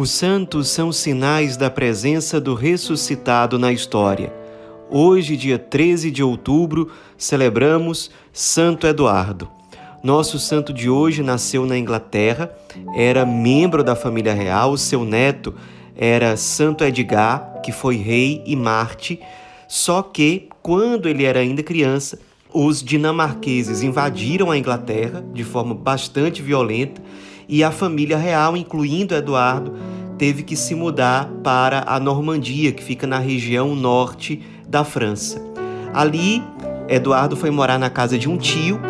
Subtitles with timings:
[0.00, 4.32] Os santos são sinais da presença do ressuscitado na história.
[4.88, 9.50] Hoje, dia 13 de outubro, celebramos Santo Eduardo.
[10.02, 12.50] Nosso santo de hoje nasceu na Inglaterra,
[12.96, 15.54] era membro da família real, seu neto
[15.94, 19.20] era Santo Edgar, que foi rei e Marte,
[19.68, 22.18] só que quando ele era ainda criança,
[22.50, 27.02] os dinamarqueses invadiram a Inglaterra de forma bastante violenta
[27.50, 29.74] e a família real, incluindo Eduardo,
[30.16, 35.42] teve que se mudar para a Normandia, que fica na região norte da França.
[35.92, 36.44] Ali,
[36.88, 38.80] Eduardo foi morar na casa de um tio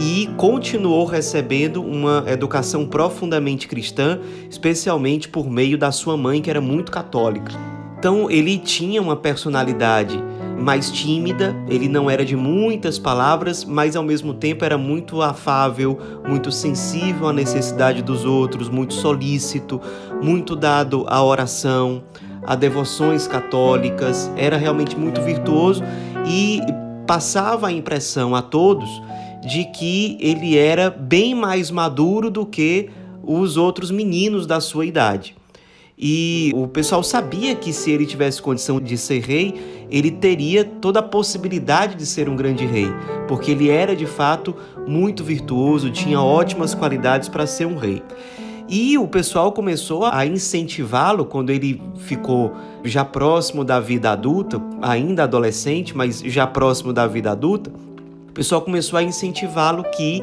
[0.00, 4.18] e continuou recebendo uma educação profundamente cristã,
[4.50, 7.52] especialmente por meio da sua mãe, que era muito católica.
[7.96, 10.20] Então, ele tinha uma personalidade
[10.58, 15.98] mais tímida, ele não era de muitas palavras, mas ao mesmo tempo era muito afável,
[16.26, 19.80] muito sensível à necessidade dos outros, muito solícito,
[20.22, 22.02] muito dado à oração,
[22.44, 25.82] a devoções católicas, era realmente muito virtuoso
[26.26, 26.60] e
[27.06, 28.88] passava a impressão a todos
[29.46, 32.90] de que ele era bem mais maduro do que
[33.22, 35.36] os outros meninos da sua idade.
[35.98, 41.00] E o pessoal sabia que se ele tivesse condição de ser rei, ele teria toda
[41.00, 42.88] a possibilidade de ser um grande rei,
[43.26, 44.54] porque ele era de fato
[44.86, 48.02] muito virtuoso, tinha ótimas qualidades para ser um rei.
[48.68, 52.52] E o pessoal começou a incentivá-lo quando ele ficou
[52.84, 57.70] já próximo da vida adulta, ainda adolescente, mas já próximo da vida adulta.
[58.28, 60.22] O pessoal começou a incentivá-lo que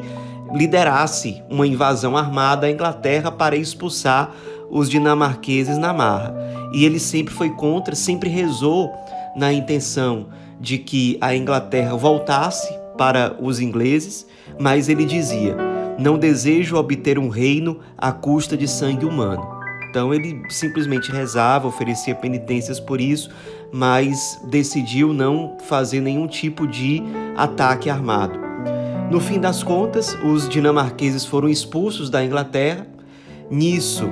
[0.54, 4.32] liderasse uma invasão armada à Inglaterra para expulsar
[4.70, 6.32] os dinamarqueses na marra.
[6.72, 8.92] E ele sempre foi contra, sempre rezou
[9.36, 14.26] na intenção de que a Inglaterra voltasse para os ingleses,
[14.58, 15.56] mas ele dizia:
[15.98, 19.56] Não desejo obter um reino à custa de sangue humano.
[19.88, 23.30] Então ele simplesmente rezava, oferecia penitências por isso,
[23.72, 27.02] mas decidiu não fazer nenhum tipo de
[27.36, 28.38] ataque armado.
[29.10, 32.86] No fim das contas, os dinamarqueses foram expulsos da Inglaterra.
[33.48, 34.04] Nisso,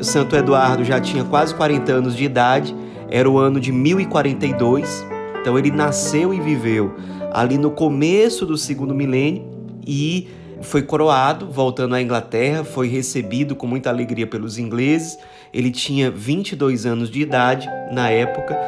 [0.00, 2.74] Santo Eduardo já tinha quase 40 anos de idade,
[3.10, 5.06] era o ano de 1042,
[5.40, 6.94] então ele nasceu e viveu
[7.32, 9.44] ali no começo do segundo milênio
[9.86, 10.28] e
[10.60, 15.16] foi coroado, voltando à Inglaterra, foi recebido com muita alegria pelos ingleses.
[15.52, 18.58] Ele tinha 22 anos de idade na época,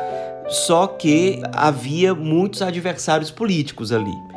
[0.49, 4.30] só que havia muitos adversários políticos ali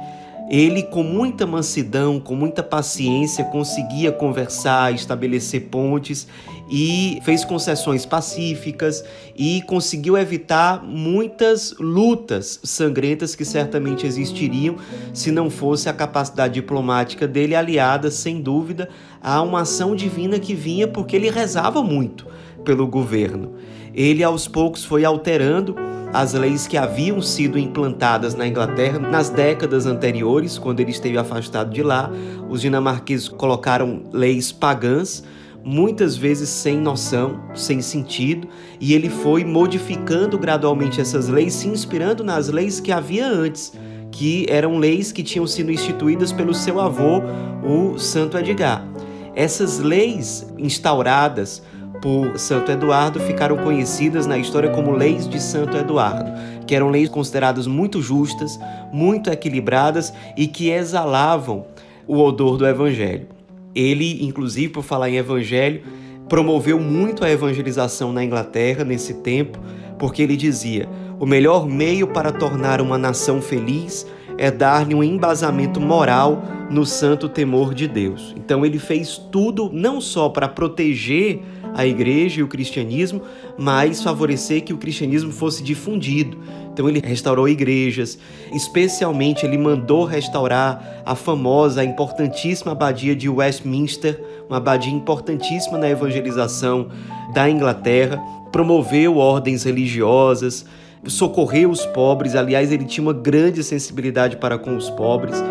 [0.50, 6.28] ele, com muita mansidão, com muita paciência, conseguia conversar, estabelecer pontes
[6.70, 9.04] e fez concessões pacíficas
[9.36, 14.76] e conseguiu evitar muitas lutas sangrentas que certamente existiriam
[15.14, 18.90] se não fosse a capacidade diplomática dele, aliada, sem dúvida,
[19.22, 22.28] a uma ação divina que vinha porque ele rezava muito
[22.64, 23.54] pelo governo.
[23.94, 25.76] Ele, aos poucos, foi alterando
[26.14, 31.72] as leis que haviam sido implantadas na Inglaterra nas décadas anteriores, quando ele esteve afastado
[31.74, 32.12] de lá.
[32.48, 35.24] Os dinamarqueses colocaram leis pagãs,
[35.64, 38.48] muitas vezes sem noção, sem sentido,
[38.80, 43.74] e ele foi modificando gradualmente essas leis, se inspirando nas leis que havia antes,
[44.12, 47.24] que eram leis que tinham sido instituídas pelo seu avô,
[47.64, 48.88] o Santo Edgar.
[49.36, 51.64] Essas leis instauradas
[52.04, 56.34] por Santo Eduardo ficaram conhecidas na história como leis de Santo Eduardo,
[56.68, 58.60] que eram leis consideradas muito justas,
[58.92, 61.66] muito equilibradas e que exalavam
[62.06, 63.28] o odor do evangelho.
[63.74, 65.82] Ele, inclusive, por falar em evangelho,
[66.28, 69.58] promoveu muito a evangelização na Inglaterra nesse tempo,
[69.98, 70.90] porque ele dizia:
[71.22, 74.06] o melhor meio para tornar uma nação feliz
[74.38, 78.34] é dar-lhe um embasamento moral no santo temor de Deus.
[78.36, 81.42] Então ele fez tudo não só para proteger
[81.74, 83.22] a igreja e o cristianismo,
[83.58, 86.38] mas favorecer que o cristianismo fosse difundido.
[86.72, 88.18] Então ele restaurou igrejas,
[88.52, 95.90] especialmente ele mandou restaurar a famosa, a importantíssima abadia de Westminster, uma abadia importantíssima na
[95.90, 96.90] evangelização
[97.34, 98.18] da Inglaterra,
[98.52, 100.66] promoveu ordens religiosas,
[101.06, 105.44] socorreu os pobres, aliás, ele tinha uma grande sensibilidade para com os pobres.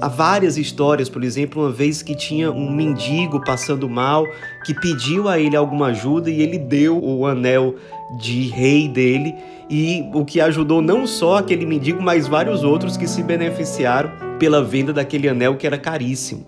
[0.00, 4.26] Há várias histórias, por exemplo, uma vez que tinha um mendigo passando mal
[4.64, 7.74] que pediu a ele alguma ajuda e ele deu o anel
[8.18, 9.34] de rei dele
[9.68, 14.64] e o que ajudou não só aquele mendigo, mas vários outros que se beneficiaram pela
[14.64, 16.46] venda daquele anel que era caríssimo.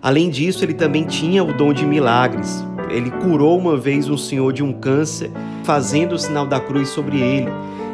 [0.00, 2.64] Além disso, ele também tinha o dom de milagres.
[2.88, 5.30] Ele curou uma vez um senhor de um câncer,
[5.64, 7.50] fazendo o sinal da cruz sobre ele.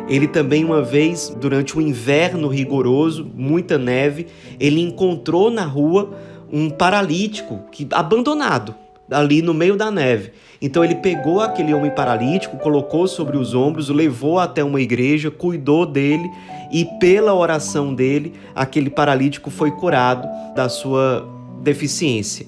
[0.08, 4.26] Ele também, uma vez, durante um inverno rigoroso, muita neve,
[4.58, 6.10] ele encontrou na rua
[6.50, 8.75] um paralítico que abandonado
[9.10, 10.32] ali no meio da neve.
[10.60, 15.87] Então ele pegou aquele homem paralítico, colocou sobre os ombros, levou até uma igreja, cuidou
[15.87, 16.28] dele
[16.72, 21.26] e pela oração dele, aquele paralítico foi curado da sua
[21.62, 22.46] deficiência.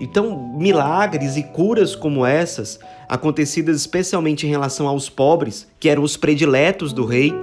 [0.00, 2.78] Então, milagres e curas como essas,
[3.08, 7.34] acontecidas especialmente em relação aos pobres, que eram os prediletos do rei,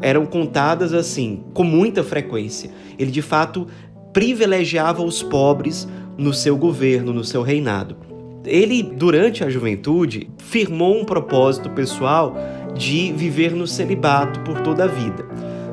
[0.00, 2.70] eram contadas assim, com muita frequência.
[2.98, 3.66] Ele de fato
[4.12, 7.96] privilegiava os pobres no seu governo, no seu reinado.
[8.44, 12.34] Ele, durante a juventude, firmou um propósito pessoal
[12.74, 15.26] de viver no celibato por toda a vida.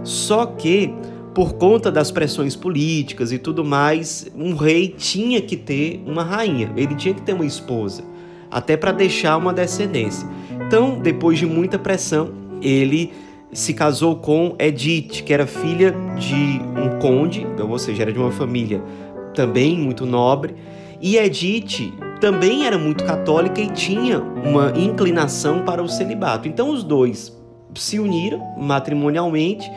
[0.03, 0.93] Só que,
[1.35, 6.71] por conta das pressões políticas e tudo mais, um rei tinha que ter uma rainha,
[6.77, 8.05] ele tinha que ter uma esposa,
[8.49, 10.25] até para deixar uma descendência.
[10.65, 13.11] Então, depois de muita pressão, ele
[13.51, 18.31] se casou com Edith, que era filha de um conde, ou seja, era de uma
[18.31, 18.81] família
[19.33, 20.55] também muito nobre.
[21.01, 26.47] E Edith também era muito católica e tinha uma inclinação para o celibato.
[26.47, 27.37] Então os dois
[27.75, 29.69] se uniram matrimonialmente,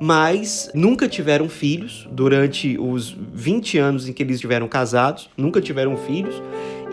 [0.00, 5.96] mas nunca tiveram filhos durante os 20 anos em que eles estiveram casados, nunca tiveram
[5.96, 6.42] filhos.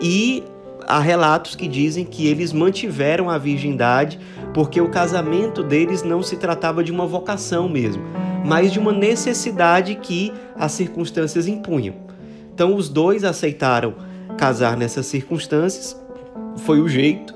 [0.00, 0.42] E
[0.86, 4.18] há relatos que dizem que eles mantiveram a virgindade
[4.54, 8.02] porque o casamento deles não se tratava de uma vocação mesmo,
[8.44, 11.94] mas de uma necessidade que as circunstâncias impunham.
[12.54, 13.94] Então os dois aceitaram
[14.36, 15.96] casar nessas circunstâncias,
[16.58, 17.34] foi o jeito.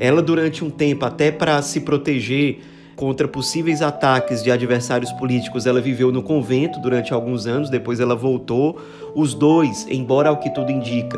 [0.00, 2.60] Ela, durante um tempo, até para se proteger
[2.98, 8.16] contra possíveis ataques de adversários políticos, ela viveu no convento durante alguns anos, depois ela
[8.16, 8.76] voltou.
[9.14, 11.16] Os dois, embora ao que tudo indica,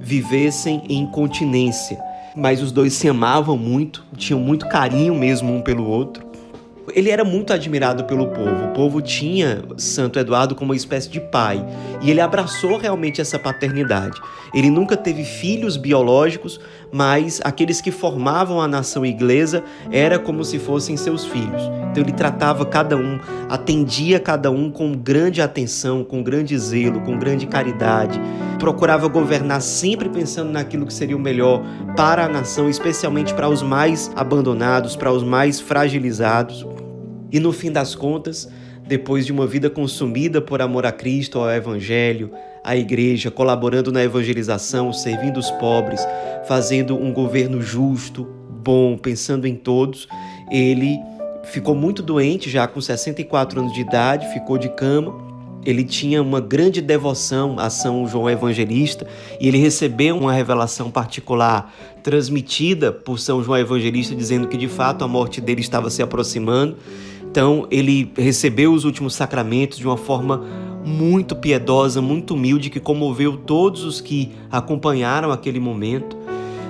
[0.00, 1.96] vivessem em continência,
[2.34, 6.29] mas os dois se amavam muito, tinham muito carinho mesmo um pelo outro
[6.94, 8.66] ele era muito admirado pelo povo.
[8.66, 11.64] O povo tinha Santo Eduardo como uma espécie de pai
[12.00, 14.20] e ele abraçou realmente essa paternidade.
[14.54, 16.60] Ele nunca teve filhos biológicos,
[16.92, 21.62] mas aqueles que formavam a nação inglesa era como se fossem seus filhos.
[21.90, 27.18] Então ele tratava cada um, atendia cada um com grande atenção, com grande zelo, com
[27.18, 28.20] grande caridade.
[28.58, 31.62] Procurava governar sempre pensando naquilo que seria o melhor
[31.96, 36.66] para a nação, especialmente para os mais abandonados, para os mais fragilizados.
[37.32, 38.48] E no fim das contas,
[38.86, 42.32] depois de uma vida consumida por amor a Cristo, ao Evangelho,
[42.64, 46.00] à Igreja, colaborando na evangelização, servindo os pobres,
[46.46, 48.26] fazendo um governo justo,
[48.62, 50.08] bom, pensando em todos,
[50.50, 50.98] ele
[51.44, 55.30] ficou muito doente, já com 64 anos de idade, ficou de cama.
[55.64, 59.06] Ele tinha uma grande devoção a São João Evangelista
[59.38, 61.72] e ele recebeu uma revelação particular
[62.02, 66.76] transmitida por São João Evangelista, dizendo que de fato a morte dele estava se aproximando
[67.30, 70.44] então, ele recebeu os últimos sacramentos de uma forma
[70.84, 76.16] muito piedosa, muito humilde, que comoveu todos os que acompanharam aquele momento.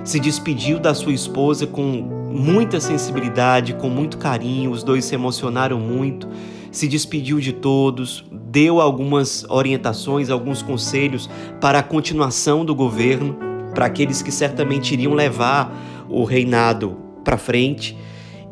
[0.05, 5.81] Se despediu da sua esposa com muita sensibilidade, com muito carinho, os dois se emocionaram
[5.81, 6.29] muito.
[6.71, 13.35] Se despediu de todos, deu algumas orientações, alguns conselhos para a continuação do governo,
[13.75, 15.75] para aqueles que certamente iriam levar
[16.07, 17.97] o reinado para frente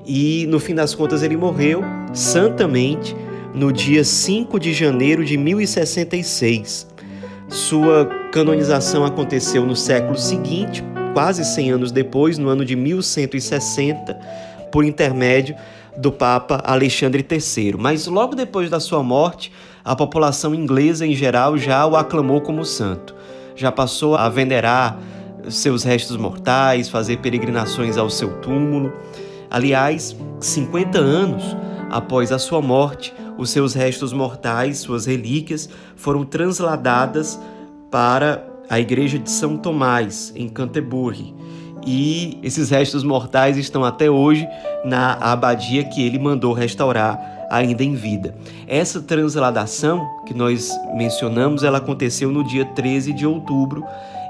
[0.09, 3.17] e no fim das contas ele morreu santamente
[3.55, 6.87] no dia 5 de janeiro de 1066.
[7.49, 10.85] Sua canonização aconteceu no século seguinte,
[11.15, 14.15] quase 100 anos depois, no ano de 1160,
[14.71, 15.57] por intermédio
[15.97, 17.75] do Papa Alexandre III.
[17.79, 19.51] Mas logo depois da sua morte,
[19.85, 23.15] a população inglesa em geral já o aclamou como santo.
[23.57, 24.99] Já passou a venerar
[25.49, 28.93] seus restos mortais, fazer peregrinações ao seu túmulo.
[29.51, 31.57] Aliás, 50 anos
[31.91, 37.39] após a sua morte, os seus restos mortais, suas relíquias, foram transladadas
[37.91, 41.35] para a igreja de São Tomás, em Canterbury.
[41.87, 44.47] E esses restos mortais estão até hoje
[44.85, 48.37] na abadia que ele mandou restaurar ainda em vida.
[48.67, 53.85] Essa transladação que nós mencionamos, ela aconteceu no dia 13 de outubro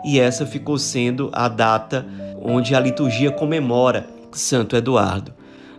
[0.05, 2.07] e essa ficou sendo a data
[2.41, 5.33] onde a liturgia comemora Santo Eduardo.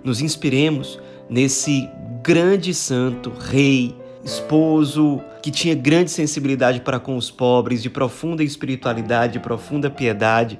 [0.03, 1.89] Nos inspiremos nesse
[2.23, 9.33] grande santo, rei, esposo, que tinha grande sensibilidade para com os pobres, de profunda espiritualidade,
[9.33, 10.59] de profunda piedade.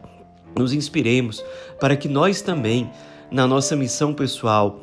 [0.56, 1.44] Nos inspiremos
[1.80, 2.90] para que nós também,
[3.32, 4.82] na nossa missão pessoal,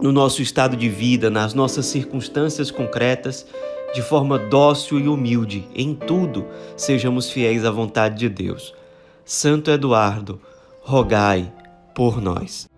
[0.00, 3.46] no nosso estado de vida, nas nossas circunstâncias concretas,
[3.94, 8.74] de forma dócil e humilde, em tudo, sejamos fiéis à vontade de Deus.
[9.24, 10.40] Santo Eduardo,
[10.80, 11.52] rogai
[11.94, 12.71] por nós.